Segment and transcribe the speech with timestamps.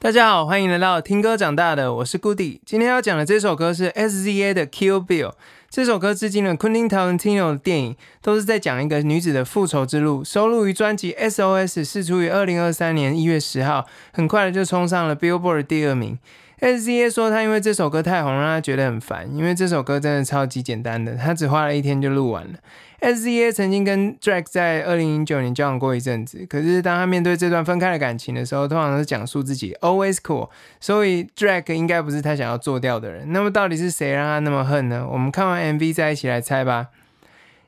[0.00, 2.60] 大家好，欢迎来到听歌长大的，我是 Goody。
[2.64, 5.32] 今天要讲的这首歌是 SZA 的 Kill Bill。
[5.68, 10.22] 这首歌致敬了 Quentin Tarantino 的电影，都是在讲一个女子的复仇之路。
[10.22, 16.16] 收录于专辑 SOS，释出于二零二三年一月十号，很快的就冲上了 Billboard 第二名。
[16.60, 22.58] SZA 说他因为这首歌太红，让他觉得很烦，因为这首歌真的超级简单的，他只花了一天就录完了。
[23.00, 30.50] SZA 曾经跟 Drake 在二零零九年交往过一阵子，可是当他面对这段分开的感情的时候，通常都是讲述自己 always cool，
[30.80, 33.32] 所以 Drake 应该不是他想要做掉的人。
[33.32, 35.06] 那么到底是谁让他那么恨呢？
[35.08, 36.88] 我们看完 MV 再一起来猜吧。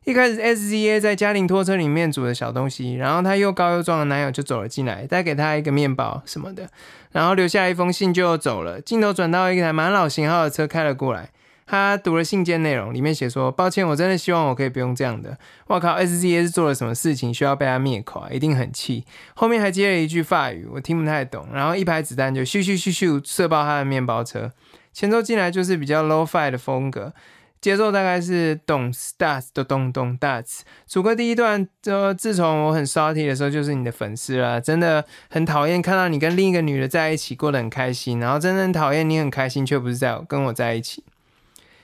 [0.05, 6.69] 一开始 SZA 在家庭拖车里面煮的小东西，然后他又高又壮的男友就走了进来，带给他一个面包什么的，
[7.13, 8.81] 然后留下一封信就走了。
[8.81, 11.31] 镜头转到一台蛮老型号的车开了过来。
[11.67, 18.29] 他读了信件内容，里面写说：“抱歉，我真的希望我可以不用这样的。”我靠，S Z A 是做了什么事情需要被他灭口啊？
[18.33, 19.05] 一定很气。
[19.35, 21.47] 后面还接了一句法语，我听不太懂。
[21.53, 24.51] 然后一排子弹就咻咻咻咻射爆他的面包车。
[24.93, 27.13] 前奏进来就是比较 low fi 的风格，
[27.61, 30.61] 节奏大概是咚 starts 的咚咚 starts。
[30.87, 41.05] 主歌第一段就自从我很 salty 的时候，就是你的粉丝了，真的很讨厌看到你跟另一个女的在一起过得很开心，然后真的很讨厌你很开心却不是在跟我在一起。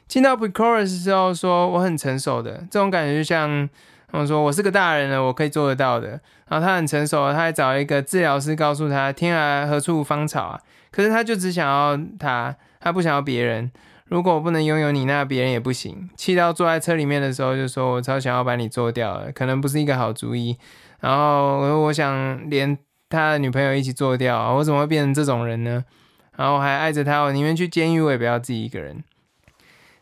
[0.08, 3.68] 进到 pre-chorus 之后，说我很成熟的这种感觉，就像
[4.10, 6.20] 他们说我是个大人了，我可以做得到的。
[6.48, 10.60] 然后他很成熟，他还找一个治疗师告诉他：天涯何处无芳草啊！
[10.92, 13.70] 可是他就只想要他，他不想要别人。
[14.08, 16.08] 如果我不能拥有你，那别人也不行。
[16.16, 20.56] 气到坐在车里面的时候，就说我超想要把你做掉了，可能不是一个好主意。
[21.00, 25.84] 然后我想连他的女朋友一起做掉，我怎么会变成这种人呢？
[26.36, 29.02] 然后还爱着他，我宁愿去监狱，我也不要自己一个人。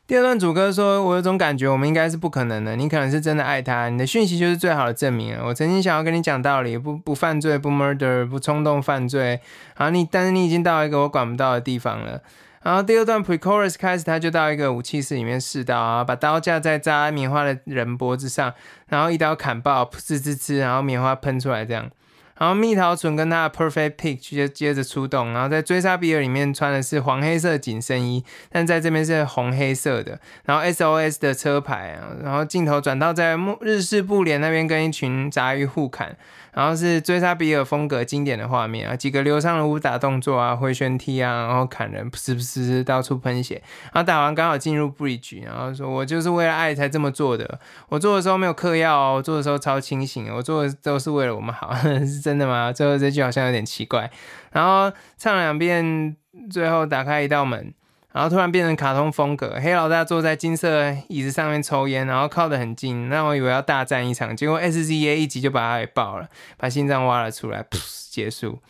[0.06, 2.76] 第二段主歌说：“我有种感觉，我们应该是不可能的。
[2.76, 9.40] 你可能是真的爱他，你的讯息就是最好的证明我曾经想要跟你讲道理，不不犯罪，不 murder，不冲动犯罪。
[9.74, 12.20] 好，你但是你已经到一个我管不到的地方了。
[12.64, 18.52] 然后第二段 pre-chorus 开始，他就到一个武器室里面试刀啊，把刀架在扎棉花的人脖子上，
[18.88, 21.88] 然后一刀砍爆，噗呲呲，然后棉花喷出来这样。”
[22.38, 30.18] 然后蜜桃唇跟他的 Perfect Pick 接接着出动，然后在追杀比尔里面穿的是黄黑色紧身衣，但在这边是红黑色的。
[30.44, 36.16] 然后 SOS 的车牌啊，然后镜头转到在日式布帘那边跟一群杂鱼互砍。
[36.54, 43.60] 然后是追杀比尔风格经典的画面啊，几个流畅的武打动作啊，回旋踢啊，然后砍人，噗噗噗，到处喷血。
[43.92, 47.58] 然后打完刚好进入 bridge，然后说我就是为了爱才这么做的。
[47.88, 51.74] 我做的时候没有嗑药哦，我做的时候超清醒，我做的都是为了我们好，
[52.24, 52.72] 真的吗？
[52.72, 54.10] 最后这句好像有点奇怪。
[54.52, 56.16] 然后唱两遍，
[56.50, 57.74] 最后打开一道门。
[58.12, 68.60] 然后突然变成卡通风格，黑老大坐在金色椅子上面抽烟，然后靠得很近，让我以为要大战一场，结果 S Z A 一集就把他给爆了，把心脏挖了出来，噗，结束。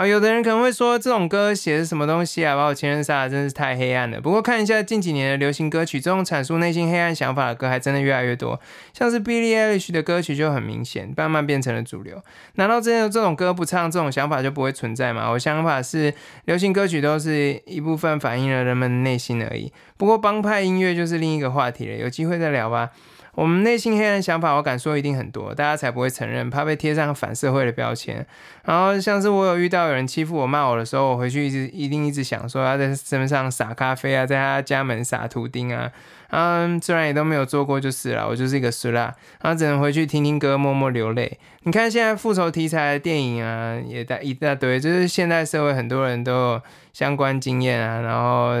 [0.00, 4.18] 好，有的人可能会说这种歌写的什么东西啊，把我前任杀了，真是太黑暗了。
[4.18, 8.58] 不过看一下近几年的流行歌曲，这种阐述内心黑暗想法的歌还真的越来越多。
[8.94, 12.18] 像是 Billie Eilish 的歌曲就很明显，慢慢变成了主流。
[12.54, 15.30] 难道真的这种歌不唱，这种想法就不会存在吗？
[15.32, 16.14] 我想法是，
[16.46, 19.70] 流行歌曲都是一部分反映了人们内心而已。
[19.98, 22.88] 不过帮派音乐就是另一个话题了，有机会再聊吧。
[23.34, 28.26] 我们内心黑暗想法，我敢说一定很多，大家才不会承认，怕被贴上反社会的标签。
[28.64, 35.90] 然后像是我有遇到有人欺负我、骂我的时候，我回去一直一定一直想说他在身上撒咖啡啊，在他家门撒图钉啊。
[36.32, 41.38] 嗯，虽然也都没有做过就是了，我就是一个俗辣，然后只能回去听听歌，默默流泪。
[41.62, 46.62] 你看现在复仇题材的电影啊，也大一大堆，就是现代社会很多人都有
[46.92, 48.52] 相关经验啊，然后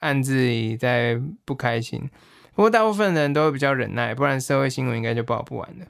[0.00, 2.10] 暗自己在不开心。
[2.54, 5.86] 不过大部分人都会比较忍耐，不然社会新闻应该就报不完了。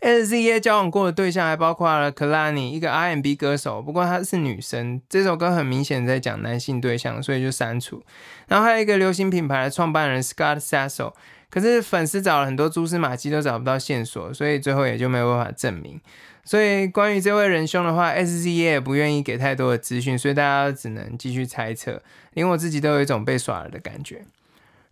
[0.00, 5.00] SZA 交往过的对象还包括了 Kalani，一个 R&B 歌手，不过她是女生。
[5.08, 8.02] 这首歌很明显在讲男性对象，所以就删除。
[8.46, 11.14] 然后还有一个流行品牌的创办人 Scott Sasso，
[11.48, 15.98] 可是粉丝找了很多蛛丝马迹都找不到线索，所以最后也就没有办法证明。
[16.44, 22.02] 所以关于这位仁兄的话，SZA 也不愿意给太多的资讯，所以大家只能继续猜测。
[22.34, 24.26] 连我自己都有一种被耍了的感觉。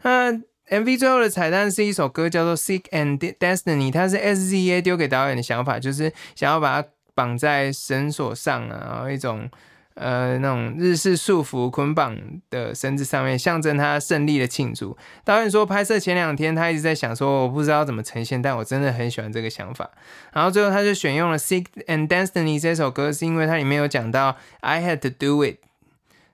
[0.02, 0.32] 那
[0.69, 9.50] MV 最后的彩蛋是一首歌，叫做《Sick and Destiny》，它是 SZA 丢给导演的想法，就是想要把它绑在绳索上啊，然后一种
[9.94, 12.16] 呃那种日式束缚捆绑
[12.49, 14.96] 的绳子上面，象征他胜利的庆祝。
[15.25, 19.90] 导演说，拍摄前两天他一直在想说，我不知道怎么呈现，但我真的很喜欢这个想法。
[20.32, 25.56] 然后最后他就选用了《Sick and Destiny》这首歌，是因为它里面有讲到 I had to do it。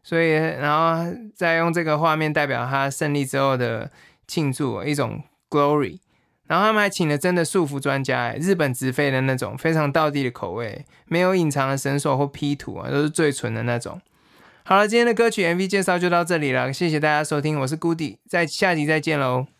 [0.03, 3.91] 所以，然后再用这个画面代表他胜利之后的
[4.27, 5.99] 庆祝，一种 glory。
[6.47, 14.01] 然后他们还请了真的束缚专家，日本直飞的那种，非常道地的口味，没有隐藏的绳索或 P 图啊，都是最纯的那种。
[14.65, 19.58] 好了，今天的歌曲 MV 介绍就到这里了，谢谢大家收听，我是 Goody，在下集再见喽。